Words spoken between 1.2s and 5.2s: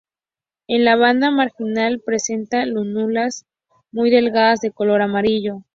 marginal presenta lúnulas muy delgadas de color